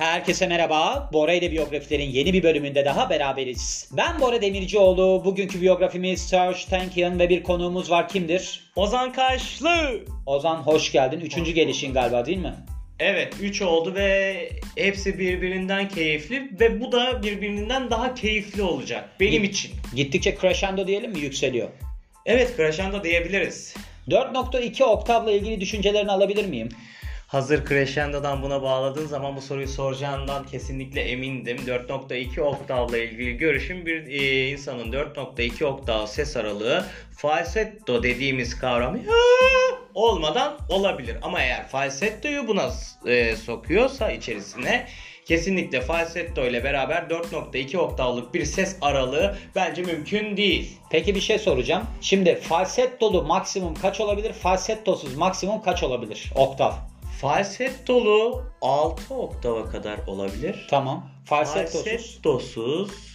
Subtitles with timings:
[0.00, 1.10] Herkese merhaba.
[1.12, 3.90] Bora ile biyografilerin yeni bir bölümünde daha beraberiz.
[3.96, 5.22] Ben Bora Demircioğlu.
[5.24, 8.08] Bugünkü biyografimiz Serge Tankian ve bir konuğumuz var.
[8.08, 8.72] Kimdir?
[8.76, 10.00] Ozan Kaşlı.
[10.26, 11.20] Ozan hoş geldin.
[11.20, 12.54] Üçüncü gelişin galiba değil mi?
[12.98, 19.44] Evet 3 oldu ve hepsi birbirinden keyifli ve bu da birbirinden daha keyifli olacak benim
[19.44, 19.70] için.
[19.96, 21.18] Gittikçe crescendo diyelim mi?
[21.18, 21.68] Yükseliyor.
[22.26, 23.74] Evet crescendo diyebiliriz.
[24.08, 26.68] 4.2 oktavla ilgili düşüncelerini alabilir miyim?
[27.30, 31.56] Hazır crescendo'dan buna bağladığın zaman bu soruyu soracağından kesinlikle emindim.
[31.56, 36.84] 4.2 oktavla ilgili görüşüm bir e, insanın 4.2 oktav ses aralığı
[37.16, 38.98] falsetto dediğimiz kavram
[39.94, 41.16] olmadan olabilir.
[41.22, 42.70] Ama eğer falsettoyu buna
[43.06, 44.86] e, sokuyorsa içerisine
[45.24, 50.78] kesinlikle falsetto ile beraber 4.2 oktavlık bir ses aralığı bence mümkün değil.
[50.90, 51.84] Peki bir şey soracağım.
[52.00, 54.32] Şimdi falsettolu maksimum kaç olabilir?
[54.32, 56.32] Falsettosuz maksimum kaç olabilir?
[56.34, 56.89] Oktav.
[57.20, 60.66] Falsettolu 6 oktava kadar olabilir.
[60.70, 61.10] Tamam.
[61.24, 61.84] Falsettosuz.
[61.84, 63.09] Falsettosuz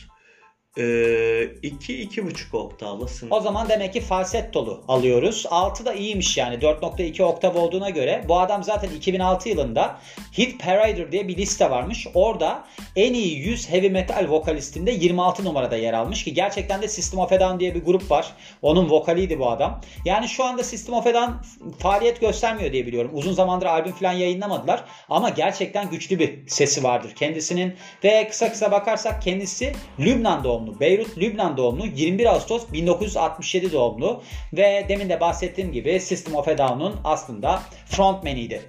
[0.77, 3.31] 2-2,5 oktavla sınır.
[3.31, 5.45] O zaman demek ki falsettolu alıyoruz.
[5.49, 8.25] 6 da iyiymiş yani 4.2 oktav olduğuna göre.
[8.27, 9.99] Bu adam zaten 2006 yılında
[10.37, 12.07] Hit Parader diye bir liste varmış.
[12.13, 12.63] Orada
[12.95, 17.31] en iyi 100 heavy metal vokalistinde 26 numarada yer almış ki gerçekten de System of
[17.31, 18.33] a Down diye bir grup var.
[18.61, 19.81] Onun vokaliydi bu adam.
[20.05, 21.31] Yani şu anda System of a Down
[21.79, 23.11] faaliyet göstermiyor diye biliyorum.
[23.13, 27.73] Uzun zamandır albüm falan yayınlamadılar ama gerçekten güçlü bir sesi vardır kendisinin
[28.03, 30.64] ve kısa kısa bakarsak kendisi Lübnan doğumlu.
[30.79, 31.85] Beyrut, Lübnan doğumlu.
[31.85, 38.61] 21 Ağustos 1967 doğumlu ve demin de bahsettiğim gibi System of a Down'un aslında frontmaniydi.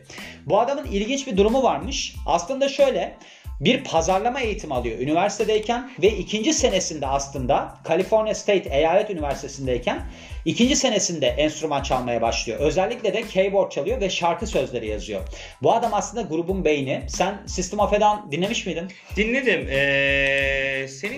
[0.47, 2.15] Bu adamın ilginç bir durumu varmış.
[2.27, 3.17] Aslında şöyle
[3.61, 10.03] bir pazarlama eğitimi alıyor üniversitedeyken ve ikinci senesinde aslında California State Eyalet Üniversitesi'ndeyken
[10.45, 12.61] ikinci senesinde enstrüman çalmaya başlıyor.
[12.61, 15.21] Özellikle de keyboard çalıyor ve şarkı sözleri yazıyor.
[15.63, 17.03] Bu adam aslında grubun beyni.
[17.09, 18.89] Sen System of a Down dinlemiş miydin?
[19.17, 19.69] Dinledim.
[19.71, 20.66] Ee,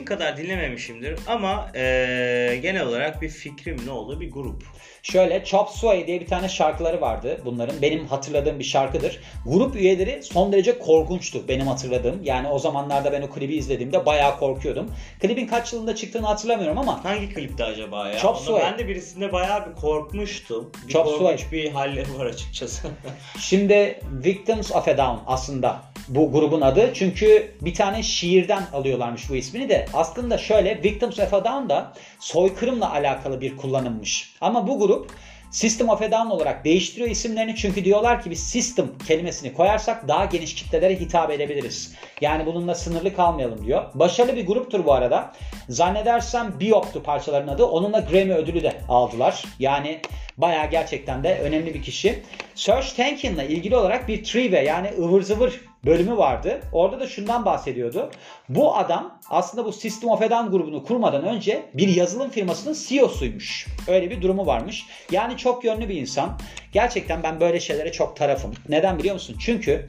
[0.09, 4.63] kadar dinlememişimdir ama ee, genel olarak bir fikrim ne oldu bir grup.
[5.03, 7.83] Şöyle Chop Suey diye bir tane şarkıları vardı bunların.
[7.83, 9.21] Benim hatırladığım bir şarkıdır.
[9.47, 12.25] Grup üyeleri son derece korkunçtu benim hatırladığım.
[12.25, 14.91] Yani o zamanlarda ben o klibi izlediğimde bayağı korkuyordum.
[15.21, 17.05] Klibin kaç yılında çıktığını hatırlamıyorum ama.
[17.05, 18.19] Hangi klipti acaba ya?
[18.19, 18.63] Chop Suey.
[18.63, 20.73] Ben de birisinde bayağı bir korkmuştum.
[20.87, 21.53] Bir Chop korkunç Suey.
[21.53, 22.89] bir halleri var açıkçası.
[23.39, 26.91] Şimdi Victims of a Down aslında bu grubun adı.
[26.95, 29.87] Çünkü bir tane şiirden alıyorlarmış bu ismini de.
[29.95, 34.35] Aslında şöyle Victims of a Down da soykırımla alakalı bir kullanılmış.
[34.41, 35.11] Ama bu grup
[35.51, 40.25] System of a Down olarak değiştiriyor isimlerini çünkü diyorlar ki biz system kelimesini koyarsak daha
[40.25, 41.95] geniş kitlelere hitap edebiliriz.
[42.21, 43.85] Yani bununla sınırlı kalmayalım diyor.
[43.95, 45.33] Başarılı bir gruptur bu arada.
[45.69, 47.65] Zannedersem Biop'tu parçaların adı.
[47.65, 49.45] Onunla Grammy ödülü de aldılar.
[49.59, 50.01] Yani
[50.37, 52.23] bayağı gerçekten de önemli bir kişi.
[52.55, 56.61] Serge Tankian'la ilgili olarak bir trivia yani ıvır zıvır bölümü vardı.
[56.73, 58.11] Orada da şundan bahsediyordu.
[58.49, 63.67] Bu adam aslında bu System of a Down grubunu kurmadan önce bir yazılım firmasının CEO'suymuş.
[63.89, 64.87] Öyle bir durumu varmış.
[65.13, 66.39] Yani çok yönlü bir insan.
[66.73, 68.55] Gerçekten ben böyle şeylere çok tarafım.
[68.69, 69.37] Neden biliyor musun?
[69.41, 69.89] Çünkü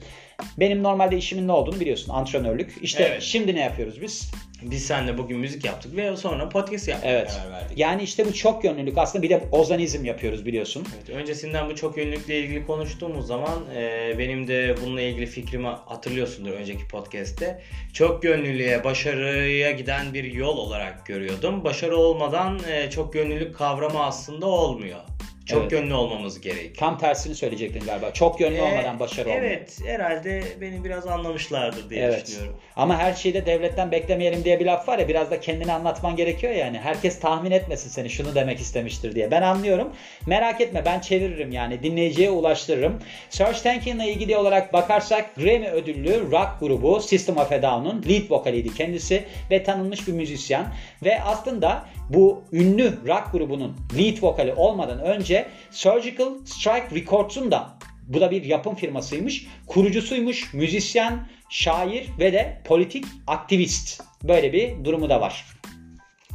[0.57, 2.13] benim normalde işimin ne olduğunu biliyorsun.
[2.13, 2.77] Antrenörlük.
[2.81, 3.21] İşte Evet.
[3.21, 4.31] şimdi ne yapıyoruz biz?
[4.61, 7.31] Biz seninle bugün müzik yaptık ve sonra podcast yapmaya Evet.
[7.37, 7.77] karar verdik.
[7.77, 10.87] Yani işte bu çok yönlülük aslında bir de ozanizm yapıyoruz biliyorsun.
[10.95, 16.51] Evet, öncesinden bu çok yönlülükle ilgili konuştuğumuz zaman e, benim de bununla ilgili fikrimi hatırlıyorsundur
[16.51, 17.61] önceki podcast'te.
[17.93, 21.63] Çok yönlülüğe, başarıya giden bir yol olarak görüyordum.
[21.63, 24.99] Başarı olmadan e, çok yönlülük kavramı aslında olmuyor.
[25.49, 25.71] Çok Evet.
[25.71, 26.75] yönlü olmamız gerekiyor.
[26.77, 28.11] Tam tersini söyleyecektin galiba.
[28.13, 29.45] Çok yönlü E, olmadan başarı olmuyor.
[29.45, 32.27] Evet, herhalde beni biraz anlamışlardır diye Evet.
[32.27, 32.55] düşünüyorum.
[32.75, 36.15] Ama her şeyi de devletten beklemeyelim diye bir laf var ya biraz da kendini anlatman
[36.15, 36.77] gerekiyor yani.
[36.77, 39.31] Herkes tahmin etmesin seni şunu demek istemiştir diye.
[39.31, 39.89] Ben anlıyorum.
[40.27, 42.99] Merak etme ben çeviririm yani dinleyiciye ulaştırırım.
[43.29, 48.73] Serge Tankian'la ilgili olarak bakarsak Grammy ödüllü rock grubu System of a Down'un lead vokaliydi
[48.73, 50.65] kendisi ve tanınmış bir müzisyen.
[51.03, 55.38] Ve aslında bu ünlü rock grubunun lead vokali olmadan önce
[55.71, 57.77] Surgical Strike Records'un da
[58.07, 59.47] bu da bir yapım firmasıymış.
[59.67, 64.01] Kurucusuymuş, müzisyen, şair ve de politik aktivist.
[64.23, 65.45] Böyle bir durumu da var.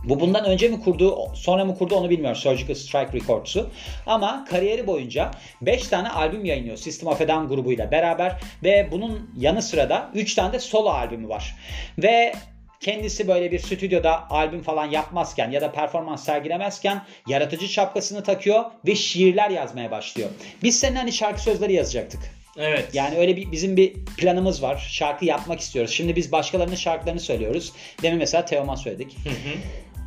[0.04, 3.70] Bu bundan önce mi kurdu, sonra mı kurdu onu bilmiyorum Surgical Strike Records'u.
[4.06, 5.30] Ama kariyeri boyunca
[5.62, 10.10] 5 tane albüm yayınlıyor System of a Down grubuyla beraber ve bunun yanı sıra da
[10.14, 11.56] 3 tane de solo albümü var.
[11.98, 12.32] Ve
[12.80, 18.94] kendisi böyle bir stüdyoda albüm falan yapmazken ya da performans sergilemezken yaratıcı şapkasını takıyor ve
[18.94, 20.30] şiirler yazmaya başlıyor.
[20.62, 22.20] Biz senin hani şarkı sözleri yazacaktık.
[22.56, 22.94] Evet.
[22.94, 24.88] Yani öyle bir bizim bir planımız var.
[24.90, 25.92] Şarkı yapmak istiyoruz.
[25.92, 27.72] Şimdi biz başkalarının şarkılarını söylüyoruz.
[28.02, 29.16] Demin mesela Teoman söyledik.
[29.24, 29.58] Hı hı.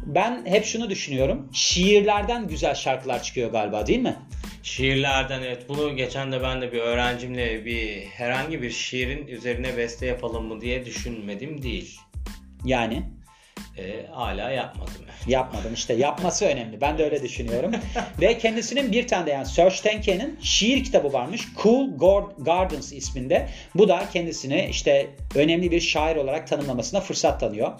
[0.06, 1.50] Ben hep şunu düşünüyorum.
[1.54, 4.16] Şiirlerden güzel şarkılar çıkıyor galiba değil mi?
[4.64, 10.06] Şiirlerden evet bunu geçen de ben de bir öğrencimle bir herhangi bir şiirin üzerine beste
[10.06, 12.00] yapalım mı diye düşünmedim değil.
[12.66, 13.04] Yani
[13.78, 14.94] Ee, hala yapmadım.
[15.28, 16.82] yapmadım işte yapması önemli.
[16.82, 17.72] Ben de öyle düşünüyorum.
[18.22, 21.42] Ve kendisinin bir tane de yani Serge Tankian'ın şiir kitabı varmış.
[21.64, 21.90] Cool
[22.38, 23.50] Gardens isminde.
[23.76, 27.72] Bu da kendisini işte önemli bir şair olarak tanımlamasına fırsat tanıyor.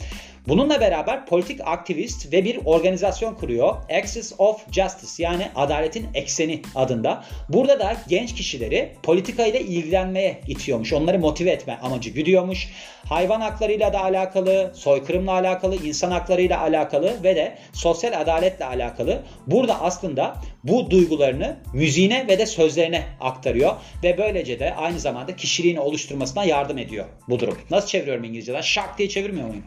[0.48, 3.76] Bununla beraber politik aktivist ve bir organizasyon kuruyor.
[4.00, 7.24] Axis of Justice yani adaletin ekseni adında.
[7.50, 10.94] Burada da genç kişileri politika ile ilgilenmeye itiyormuş.
[10.94, 12.70] Onları motive etme amacı güdüyormuş.
[13.10, 19.22] Hayvan haklarıyla da alakalı, soykırımla alakalı, insan haklarıyla alakalı ve de sosyal adaletle alakalı.
[19.48, 25.80] Burada aslında bu duygularını müziğine ve de sözlerine aktarıyor ve böylece de aynı zamanda kişiliğini
[25.80, 27.58] oluşturmasına yardım ediyor bu durum.
[27.72, 28.62] Nasıl çeviriyorum İngilizceden?
[28.62, 29.64] Şak diye çevirmiyor muyum?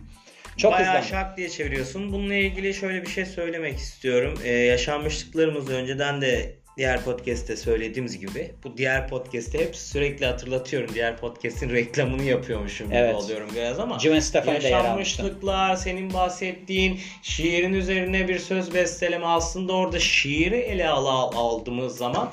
[0.56, 1.06] Çok Bayağı hızlandı.
[1.08, 2.12] şak diye çeviriyorsun.
[2.12, 4.38] Bununla ilgili şöyle bir şey söylemek istiyorum.
[4.44, 10.94] Ee, yaşanmışlıklarımızı önceden de diğer podcast'te söylediğimiz gibi bu diğer podcast'te hep sürekli hatırlatıyorum.
[10.94, 13.11] Diğer podcast'in reklamını yapıyormuşum evet.
[13.11, 13.99] gibi oluyorum biraz ama
[14.44, 21.06] yaşanmışlıklar, senin bahsettiğin şiirin üzerine bir söz besteleme aslında orada şiiri ele al
[21.37, 22.32] aldığımız zaman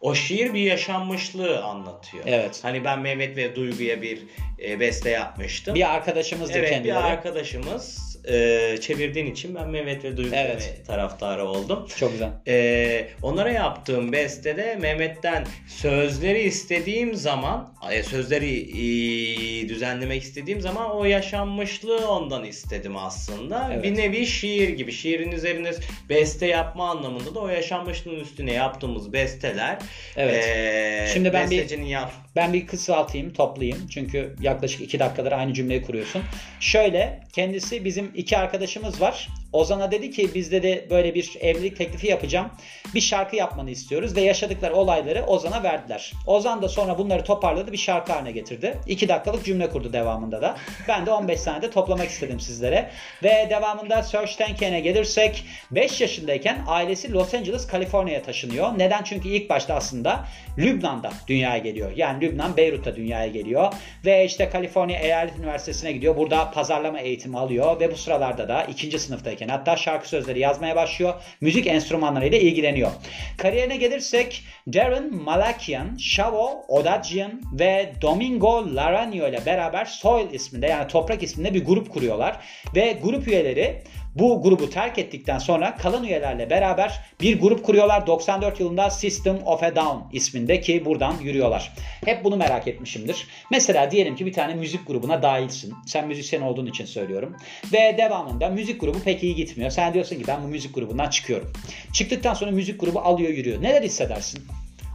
[0.00, 2.24] o şiir bir yaşanmışlığı anlatıyor.
[2.26, 2.60] Evet.
[2.62, 4.22] Hani ben Mehmet ve Duygu'ya bir
[4.62, 5.74] e, beste yapmıştım.
[5.74, 6.96] Bir arkadaşımızdı evet, kendileri.
[6.96, 10.82] bir arkadaşımız e, çevirdiğin için ben Mehmet ve Duygu evet.
[10.86, 11.86] taraftarı oldum.
[11.98, 12.30] Çok güzel.
[12.48, 17.72] E, onlara yaptığım bestede Mehmet'ten sözleri istediğim zaman
[18.02, 23.70] sözleri e, düzenlemek istediğim zaman o yaşanmışlığı ondan istedim aslında.
[23.72, 23.84] Evet.
[23.84, 24.92] Bir nevi şiir gibi.
[24.92, 25.70] Şiirin üzerine
[26.08, 29.78] beste yapma anlamında da o yaşanmışlığın üstüne yaptığımız besteler.
[30.16, 30.44] Evet.
[30.46, 33.86] E, Şimdi ben bir yap ben bir kısaltayım, toplayayım.
[33.90, 36.22] Çünkü yaklaşık iki dakikadır aynı cümleyi kuruyorsun.
[36.60, 39.28] Şöyle, kendisi bizim iki arkadaşımız var.
[39.52, 42.50] Ozan'a dedi ki biz de böyle bir evlilik teklifi yapacağım.
[42.94, 46.12] Bir şarkı yapmanı istiyoruz ve yaşadıkları olayları Ozan'a verdiler.
[46.26, 48.78] Ozan da sonra bunları toparladı bir şarkı haline getirdi.
[48.86, 50.56] 2 dakikalık cümle kurdu devamında da.
[50.88, 52.90] Ben de 15 saniyede toplamak istedim sizlere.
[53.22, 58.78] Ve devamında Serge Tankian'e gelirsek 5 yaşındayken ailesi Los Angeles, Kaliforniya'ya taşınıyor.
[58.78, 59.04] Neden?
[59.04, 60.24] Çünkü ilk başta aslında
[60.58, 61.92] Lübnan'da dünyaya geliyor.
[61.96, 63.72] Yani Lübnan, Beyrut'ta dünyaya geliyor.
[64.04, 66.16] Ve işte Kaliforniya Eyalet Üniversitesi'ne gidiyor.
[66.16, 68.98] Burada pazarlama eğitimi alıyor ve bu sıralarda da ikinci
[69.38, 71.14] sınıftayken hatta şarkı sözleri yazmaya başlıyor.
[71.40, 72.90] Müzik enstrümanlarıyla ilgileniyor.
[73.36, 81.22] Kariyerine gelirsek Darren Malakian, Shavo Odadjian ve Domingo Laranio ile beraber Soil isminde yani toprak
[81.22, 82.36] isminde bir grup kuruyorlar.
[82.74, 83.82] Ve grup üyeleri
[84.14, 88.06] bu grubu terk ettikten sonra kalan üyelerle beraber bir grup kuruyorlar.
[88.06, 91.72] 94 yılında System of a Down isminde ki buradan yürüyorlar.
[92.04, 93.26] Hep bunu merak etmişimdir.
[93.50, 95.74] Mesela diyelim ki bir tane müzik grubuna dahilsin.
[95.86, 97.36] Sen müzisyen olduğun için söylüyorum.
[97.72, 99.70] Ve devamında müzik grubu pek iyi gitmiyor.
[99.70, 101.52] Sen diyorsun ki ben bu müzik grubundan çıkıyorum.
[101.92, 103.62] Çıktıktan sonra müzik grubu alıyor yürüyor.
[103.62, 104.40] Neler hissedersin?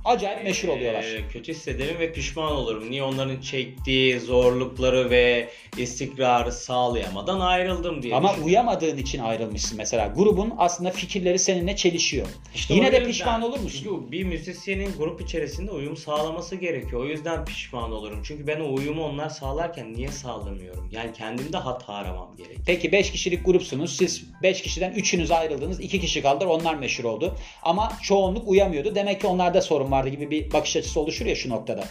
[0.06, 1.04] Acayip meşhur oluyorlar.
[1.04, 2.92] Ee, kötü hissederim ve pişman olurum.
[2.92, 8.16] Niye onların çektiği zorlukları ve istikrarı sağlayamadan ayrıldım diye.
[8.16, 10.08] Ama uyamadığın için ayrılmışsın mesela.
[10.08, 12.28] Grubun aslında fikirleri seninle çelişiyor.
[12.56, 13.82] İşte Yine de pişman olur musun?
[13.84, 17.02] Çünkü bir müzisyenin grup içerisinde uyum sağlaması gerekiyor.
[17.02, 18.20] O yüzden pişman olurum.
[18.24, 20.90] Çünkü ben o uyumu onlar sağlarken niye sağlamıyorum?
[20.92, 22.64] Yani kendimde hata aramam gerekiyor.
[22.66, 23.98] Peki 5 kişilik grupsunuz.
[23.98, 25.80] Siz 5 kişiden 3'ünüz ayrıldınız.
[25.80, 26.50] 2 kişi kaldılar.
[26.50, 27.36] Onlar meşhur oldu.
[27.64, 28.96] Ama çoğunluk uyamıyordu.
[28.96, 31.84] Demek ki onlarda sorun vardı gibi bir bakış açısı oluşur ya şu noktada.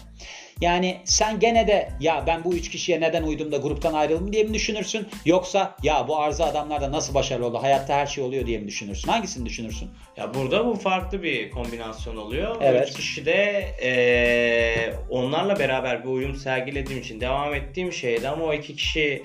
[0.60, 4.44] Yani sen gene de ya ben bu üç kişiye neden uydum da gruptan ayrıldım diye
[4.44, 5.08] mi düşünürsün?
[5.24, 7.58] Yoksa ya bu arıza adamlar da nasıl başarılı oldu?
[7.62, 9.08] Hayatta her şey oluyor diye mi düşünürsün?
[9.08, 9.90] Hangisini düşünürsün?
[10.16, 12.56] Ya burada bu farklı bir kombinasyon oluyor.
[12.60, 12.88] Evet.
[12.88, 18.52] Üç kişi de ee, onlarla beraber bir uyum sergilediğim için devam ettiğim şeydi ama o
[18.52, 19.22] iki kişi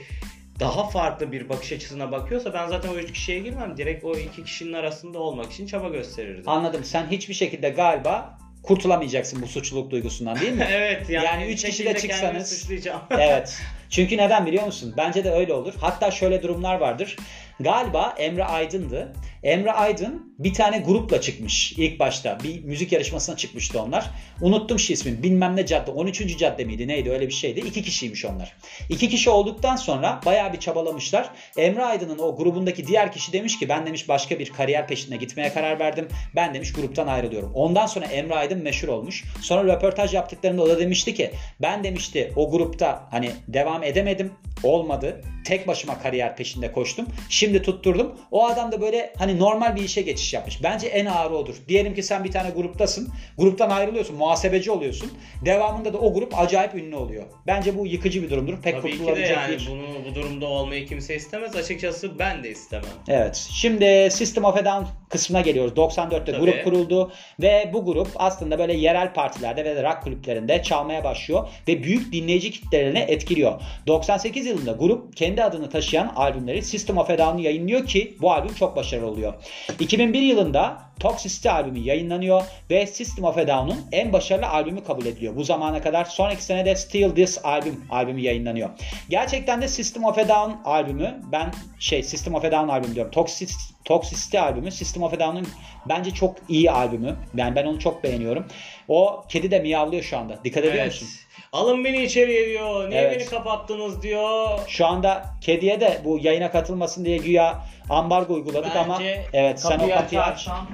[0.59, 3.77] daha farklı bir bakış açısına bakıyorsa ben zaten o üç kişiye girmem.
[3.77, 6.43] Direkt o iki kişinin arasında olmak için çaba gösterirdim.
[6.47, 6.83] Anladım.
[6.83, 10.67] Sen hiçbir şekilde galiba kurtulamayacaksın bu suçluluk duygusundan değil mi?
[10.71, 12.69] evet yani, yani üç kişi de çıksanız.
[13.11, 13.61] evet.
[13.89, 14.93] Çünkü neden biliyor musun?
[14.97, 15.73] Bence de öyle olur.
[15.81, 17.15] Hatta şöyle durumlar vardır.
[17.59, 19.13] Galiba Emre Aydın'dı.
[19.43, 22.37] Emre Aydın bir tane grupla çıkmış ilk başta.
[22.43, 24.11] Bir müzik yarışmasına çıkmıştı onlar.
[24.41, 25.23] Unuttum şu ismi.
[25.23, 25.91] Bilmem ne cadde.
[25.91, 26.37] 13.
[26.37, 27.59] cadde miydi neydi öyle bir şeydi.
[27.59, 28.53] İki kişiymiş onlar.
[28.89, 31.29] İki kişi olduktan sonra bayağı bir çabalamışlar.
[31.57, 35.53] Emre Aydın'ın o grubundaki diğer kişi demiş ki ben demiş başka bir kariyer peşinde gitmeye
[35.53, 36.07] karar verdim.
[36.35, 37.51] Ben demiş gruptan ayrılıyorum.
[37.53, 39.23] Ondan sonra Emre Aydın meşhur olmuş.
[39.41, 44.31] Sonra röportaj yaptıklarında o da demişti ki ben demişti o grupta hani devam edemedim.
[44.63, 45.21] Olmadı.
[45.45, 47.05] Tek başıma kariyer peşinde koştum.
[47.29, 48.15] Şimdi tutturdum.
[48.31, 50.63] O adam da böyle hani normal bir işe geçiş yapmış.
[50.63, 51.55] Bence en ağır odur.
[51.67, 53.09] Diyelim ki sen bir tane gruptasın.
[53.37, 54.15] Gruptan ayrılıyorsun.
[54.15, 55.11] Muhasebeci oluyorsun.
[55.45, 57.23] Devamında da o grup acayip ünlü oluyor.
[57.47, 58.61] Bence bu yıkıcı bir durumdur.
[58.61, 59.67] Pek Tabii ki de yani bir...
[59.71, 61.55] bunu bu durumda olmayı kimse istemez.
[61.55, 62.89] Açıkçası ben de istemem.
[63.07, 63.47] Evet.
[63.51, 65.73] Şimdi System of a Down kısmına geliyoruz.
[65.73, 66.45] 94'te Tabii.
[66.45, 67.11] grup kuruldu
[67.41, 72.51] ve bu grup aslında böyle yerel partilerde ve rock kulüplerinde çalmaya başlıyor ve büyük dinleyici
[72.51, 73.61] kitlelerini etkiliyor.
[73.87, 78.53] 98 yılında grup kendi adını taşıyan albümleri System of a Down'u yayınlıyor ki bu albüm
[78.53, 79.33] çok başarılı oluyor.
[79.79, 85.35] 2001 yılında Toxicity albümü yayınlanıyor ve System of a Down'un en başarılı albümü kabul ediliyor.
[85.35, 88.69] Bu zamana kadar sonraki senede Still This albüm albümü yayınlanıyor.
[89.09, 93.11] Gerçekten de System of a Down albümü ben şey System of a Down albümü diyorum.
[93.11, 93.53] Toxic,
[93.85, 95.47] Toxicity albümü System of a Down'un
[95.89, 97.15] bence çok iyi albümü.
[97.35, 98.45] Yani ben onu çok beğeniyorum.
[98.87, 100.39] O kedi de miyavlıyor şu anda.
[100.43, 100.85] Dikkat ediyor Evet.
[101.01, 101.07] musun?
[101.53, 102.89] Alın beni içeriye diyor.
[102.89, 103.19] Niye Evet.
[103.19, 104.59] beni kapattınız diyor.
[104.67, 109.01] Şu anda kediye de bu yayına katılmasın diye güya ambargo uyguladık ama
[109.33, 110.27] evet sen o kapıyı kapıyı aç.
[110.27, 110.67] açarsam,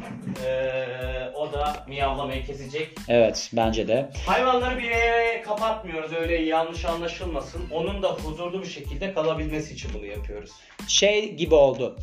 [0.46, 2.90] eee, o da miyavlamayı kesecek.
[3.08, 4.10] Evet bence de.
[4.28, 7.62] Hayvanları bir yere kapatmıyoruz öyle yanlış anlaşılmasın.
[7.72, 10.52] Onun da huzurlu bir şekilde kalabilmesi için bunu yapıyoruz.
[10.88, 11.96] şey gibi oldu.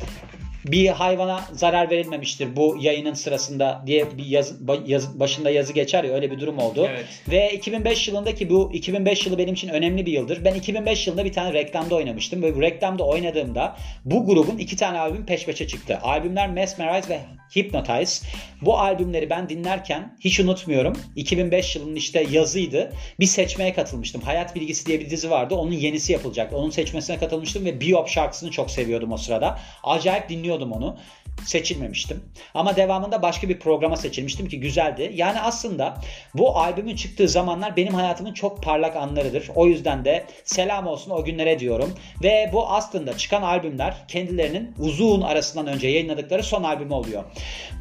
[0.65, 6.13] Bir hayvana zarar verilmemiştir bu yayının sırasında diye bir yazı, yazı- başında yazı geçer ya
[6.13, 6.87] öyle bir durum oldu.
[6.89, 7.05] Evet.
[7.29, 10.45] Ve 2005 yılındaki bu 2005 yılı benim için önemli bir yıldır.
[10.45, 13.75] Ben 2005 yılında bir tane reklamda oynamıştım ve bu reklamda oynadığımda
[14.05, 15.99] bu grubun iki tane albüm peş peşe çıktı.
[16.03, 17.19] Albümler Mesmerize ve
[17.55, 18.27] Hypnotize.
[18.61, 20.97] Bu albümleri ben dinlerken hiç unutmuyorum.
[21.15, 22.93] 2005 yılının işte yazıydı.
[23.19, 24.21] Bir seçmeye katılmıştım.
[24.21, 25.55] Hayat Bilgisi diye bir dizi vardı.
[25.55, 26.57] Onun yenisi yapılacaktı.
[26.57, 29.59] Onun seçmesine katılmıştım ve Biop şarkısını çok seviyordum o sırada.
[29.83, 30.97] Acayip dinliyordum onu.
[31.45, 32.23] Seçilmemiştim.
[32.53, 35.11] Ama devamında başka bir programa seçilmiştim ki güzeldi.
[35.15, 35.97] Yani aslında
[36.33, 39.49] bu albümün çıktığı zamanlar benim hayatımın çok parlak anlarıdır.
[39.55, 41.93] O yüzden de selam olsun o günlere diyorum.
[42.23, 47.23] Ve bu aslında çıkan albümler kendilerinin uzun arasından önce yayınladıkları son albümü oluyor.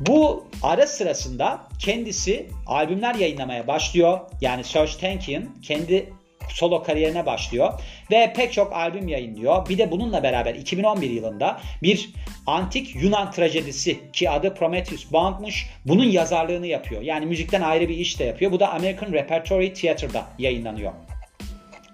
[0.00, 4.20] Bu ara sırasında kendisi albümler yayınlamaya başlıyor.
[4.40, 6.12] Yani Serge Tankian kendi
[6.52, 7.80] solo kariyerine başlıyor
[8.10, 9.68] ve pek çok albüm yayınlıyor.
[9.68, 12.10] Bir de bununla beraber 2011 yılında bir
[12.46, 15.66] antik Yunan trajedisi ki adı Prometheus Bound'muş.
[15.84, 17.02] Bunun yazarlığını yapıyor.
[17.02, 18.52] Yani müzikten ayrı bir iş de yapıyor.
[18.52, 20.92] Bu da American Repertory Theater'da yayınlanıyor.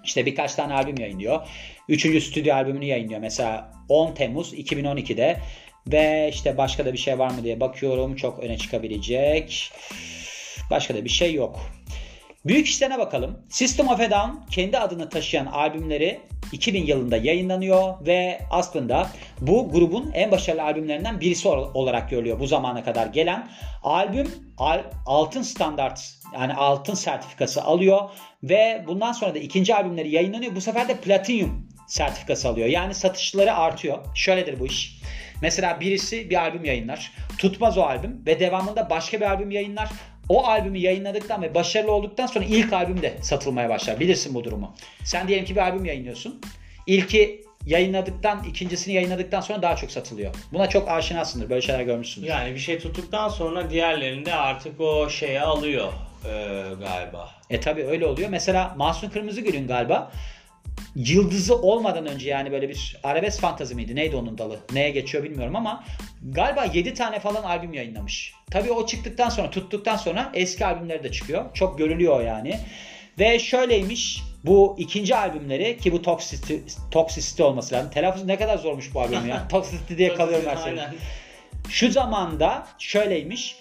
[0.03, 1.47] İşte birkaç tane albüm yayınlıyor.
[1.89, 3.19] Üçüncü stüdyo albümünü yayınlıyor.
[3.19, 5.37] Mesela 10 Temmuz 2012'de
[5.87, 8.15] ve işte başka da bir şey var mı diye bakıyorum.
[8.15, 9.71] Çok öne çıkabilecek.
[10.71, 11.59] Başka da bir şey yok.
[12.47, 13.39] Büyük işlerine bakalım.
[13.49, 16.19] System of a Down kendi adını taşıyan albümleri
[16.51, 19.09] 2000 yılında yayınlanıyor ve aslında
[19.41, 23.49] bu grubun en başarılı albümlerinden birisi ol- olarak görülüyor bu zamana kadar gelen.
[23.83, 24.27] Albüm
[24.57, 28.09] al- altın standart yani altın sertifikası alıyor
[28.43, 30.55] ve bundan sonra da ikinci albümleri yayınlanıyor.
[30.55, 32.67] Bu sefer de platinum sertifikası alıyor.
[32.67, 33.97] Yani satışları artıyor.
[34.15, 35.01] Şöyledir bu iş.
[35.41, 37.11] Mesela birisi bir albüm yayınlar.
[37.37, 39.89] Tutmaz o albüm ve devamında başka bir albüm yayınlar.
[40.29, 43.99] O albümü yayınladıktan ve başarılı olduktan sonra ilk albüm de satılmaya başlar.
[43.99, 44.75] Bilirsin bu durumu.
[45.03, 46.41] Sen diyelim ki bir albüm yayınlıyorsun.
[46.87, 50.35] İlki yayınladıktan, ikincisini yayınladıktan sonra daha çok satılıyor.
[50.53, 51.49] Buna çok aşinasındır.
[51.49, 52.27] Böyle şeyler görmüşsündür.
[52.27, 55.93] Yani bir şey tuttuktan sonra diğerlerinde artık o şeye alıyor
[56.25, 57.29] eee, galiba.
[57.49, 58.29] E tabi öyle oluyor.
[58.29, 60.11] Mesela Mahsun Kırmızıgül'ün galiba
[60.95, 63.95] yıldızı olmadan önce yani böyle bir arabesk fantazi miydi?
[63.95, 64.59] Neydi onun dalı?
[64.73, 65.83] Neye geçiyor bilmiyorum ama
[66.23, 68.33] galiba 7 tane falan albüm yayınlamış.
[68.51, 71.45] Tabii o çıktıktan sonra tuttuktan sonra eski albümleri de çıkıyor.
[71.53, 72.59] Çok görülüyor yani.
[73.19, 76.55] Ve şöyleymiş bu ikinci albümleri ki bu Toxicity,
[76.91, 77.91] Toxicity olması lazım.
[77.91, 79.47] Telaffuz ne kadar zormuş bu albüm ya.
[79.49, 80.67] Toxicity diye kalıyorum her.
[80.67, 80.95] Aynen.
[81.69, 83.59] Şu zamanda şöyleymiş.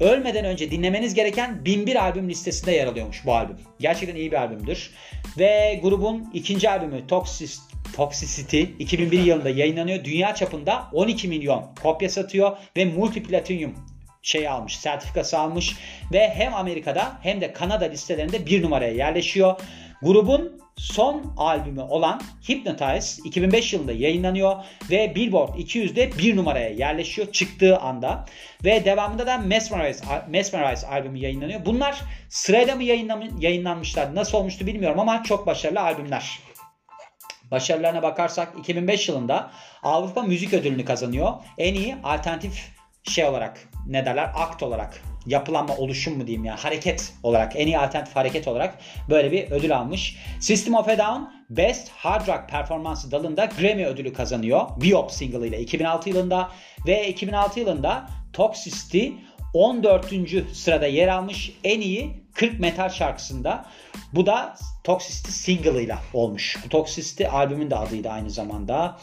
[0.00, 3.56] Ölmeden önce dinlemeniz gereken 1001 albüm listesinde yer alıyormuş bu albüm.
[3.78, 4.90] Gerçekten iyi bir albümdür.
[5.38, 7.60] Ve grubun ikinci albümü Toxic-
[7.96, 10.04] Toxicity 2001 yılında yayınlanıyor.
[10.04, 13.74] Dünya çapında 12 milyon kopya satıyor ve multiplatinum
[14.22, 15.76] şey almış, sertifikası almış
[16.12, 19.60] ve hem Amerika'da hem de Kanada listelerinde bir numaraya yerleşiyor.
[20.02, 24.56] Grubun son albümü olan Hypnotize 2005 yılında yayınlanıyor
[24.90, 28.24] ve Billboard 200'de bir numaraya yerleşiyor çıktığı anda
[28.64, 31.66] ve devamında da Mesmerize, Mesmerize albümü yayınlanıyor.
[31.66, 32.84] Bunlar sırayla mı
[33.40, 36.38] yayınlanmışlar nasıl olmuştu bilmiyorum ama çok başarılı albümler.
[37.50, 39.50] Başarılarına bakarsak 2005 yılında
[39.82, 41.32] Avrupa Müzik Ödülünü kazanıyor.
[41.58, 42.73] En iyi alternatif
[43.04, 47.78] şey olarak ne derler akt olarak yapılanma oluşum mu diyeyim ya hareket olarak en iyi
[47.78, 50.16] alternatif hareket olarak böyle bir ödül almış.
[50.40, 54.60] System of a Down Best Hard Rock Performansı dalında Grammy ödülü kazanıyor.
[54.76, 56.50] Biop single ile 2006 yılında
[56.86, 59.08] ve 2006 yılında Toxicity
[59.54, 60.06] 14.
[60.52, 63.66] sırada yer almış en iyi 40 metal şarkısında.
[64.12, 66.58] Bu da Toxicity single ile olmuş.
[66.64, 68.98] Bu Toxicity albümün de adıydı aynı zamanda.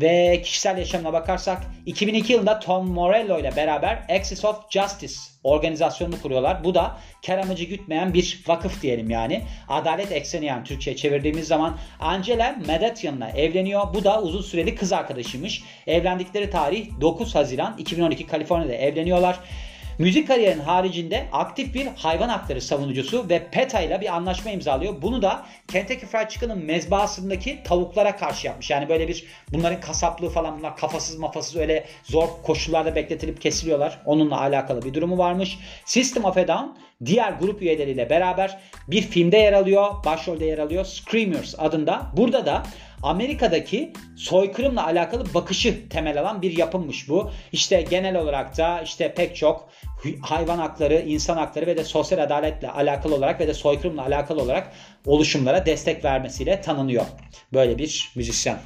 [0.00, 5.14] Ve kişisel yaşamına bakarsak 2002 yılında Tom Morello ile beraber Axis of Justice
[5.44, 6.64] organizasyonunu kuruyorlar.
[6.64, 9.42] Bu da kar amacı gütmeyen bir vakıf diyelim yani.
[9.68, 13.94] Adalet ekseni yani Türkçe'ye çevirdiğimiz zaman Angela Medatian'la evleniyor.
[13.94, 15.62] Bu da uzun süreli kız arkadaşıymış.
[15.86, 19.38] Evlendikleri tarih 9 Haziran 2012 Kaliforniya'da evleniyorlar.
[19.98, 25.02] Müzik kariyerinin haricinde aktif bir hayvan hakları savunucusu ve PETA ile bir anlaşma imzalıyor.
[25.02, 28.70] Bunu da Kentucky Fried Chicken'ın mezbahasındaki tavuklara karşı yapmış.
[28.70, 33.98] Yani böyle bir bunların kasaplığı falan bunlar kafasız mafasız öyle zor koşullarda bekletilip kesiliyorlar.
[34.04, 35.58] Onunla alakalı bir durumu varmış.
[35.84, 36.66] System of a Down
[37.04, 39.90] diğer grup üyeleriyle beraber bir filmde yer alıyor.
[40.04, 40.84] Başrolde yer alıyor.
[40.84, 42.06] Screamers adında.
[42.16, 42.62] Burada da
[43.02, 47.30] Amerika'daki soykırımla alakalı bakışı temel alan bir yapımmış bu.
[47.52, 49.68] İşte genel olarak da işte pek çok
[50.20, 54.72] hayvan hakları, insan hakları ve de sosyal adaletle alakalı olarak ve de soykırımla alakalı olarak
[55.06, 57.04] oluşumlara destek vermesiyle tanınıyor.
[57.52, 58.58] Böyle bir müzisyen.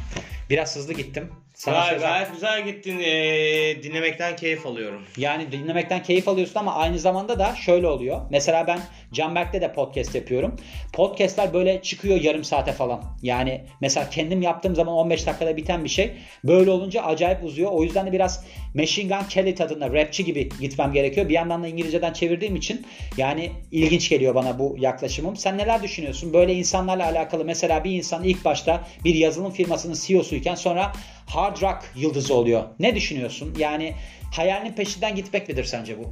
[0.51, 1.33] Biraz hızlı gittim.
[1.55, 2.99] Sana gayet, gayet güzel gittin.
[2.99, 5.03] Ee, dinlemekten keyif alıyorum.
[5.17, 8.21] Yani dinlemekten keyif alıyorsun ama aynı zamanda da şöyle oluyor.
[8.31, 8.81] Mesela ben
[9.13, 10.57] Canberk'te de podcast yapıyorum.
[10.93, 13.03] Podcast'ler böyle çıkıyor yarım saate falan.
[13.23, 16.13] Yani mesela kendim yaptığım zaman 15 dakikada biten bir şey.
[16.45, 17.71] Böyle olunca acayip uzuyor.
[17.73, 21.29] O yüzden de biraz Machine Gun Kelly tadında rapçi gibi gitmem gerekiyor.
[21.29, 25.37] Bir yandan da İngilizceden çevirdiğim için yani ilginç geliyor bana bu yaklaşımım.
[25.37, 26.33] Sen neler düşünüyorsun?
[26.33, 30.93] Böyle insanlarla alakalı mesela bir insan ilk başta bir yazılım firmasının CEO'suyken sonra
[31.27, 32.65] hard rock yıldızı oluyor.
[32.79, 33.55] Ne düşünüyorsun?
[33.59, 33.95] Yani
[34.37, 36.03] hayalinin peşinden gitmek midir sence bu?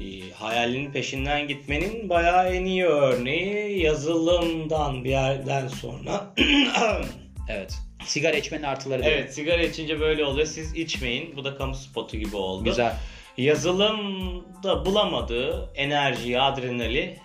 [0.00, 6.34] E, hayalinin peşinden gitmenin bayağı en iyi örneği yazılımdan bir yerden sonra.
[7.48, 7.74] evet.
[8.06, 9.14] Sigara içmenin artıları değil.
[9.16, 10.46] Evet sigara içince böyle oluyor.
[10.46, 11.36] Siz içmeyin.
[11.36, 12.64] Bu da kamu spotu gibi oldu.
[12.64, 12.96] Güzel.
[13.36, 17.18] Yazılımda bulamadığı enerjiyi, adrenali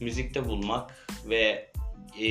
[0.00, 1.70] müzikte bulmak ve
[2.20, 2.28] e,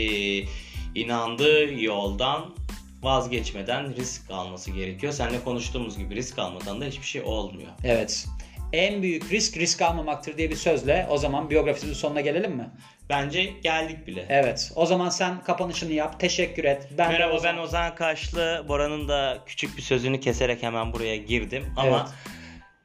[0.96, 2.56] inandığı yoldan
[3.01, 5.13] vazgeçmeden risk alması gerekiyor.
[5.13, 7.70] Seninle konuştuğumuz gibi risk almadan da hiçbir şey olmuyor.
[7.84, 8.27] Evet.
[8.74, 12.70] En büyük risk risk almamaktır diye bir sözle o zaman biyografisimizin sonuna gelelim mi?
[13.10, 14.26] Bence geldik bile.
[14.30, 14.72] Evet.
[14.76, 16.20] O zaman sen kapanışını yap.
[16.20, 16.88] Teşekkür et.
[16.98, 17.56] Ben Merhaba Ozan...
[17.56, 18.66] ben Ozan Kaşlı.
[18.68, 21.64] Bora'nın da küçük bir sözünü keserek hemen buraya girdim.
[21.78, 22.34] Ama evet.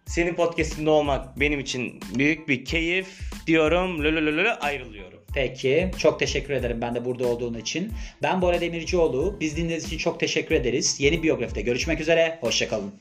[0.07, 4.05] senin podcastinde olmak benim için büyük bir keyif diyorum.
[4.05, 5.21] Lölölölö ayrılıyorum.
[5.35, 5.91] Peki.
[5.99, 7.93] Çok teşekkür ederim ben de burada olduğun için.
[8.23, 9.37] Ben Bora Demircioğlu.
[9.41, 11.01] Biz dinlediğiniz için çok teşekkür ederiz.
[11.01, 12.39] Yeni biyografide görüşmek üzere.
[12.41, 12.95] Hoşçakalın.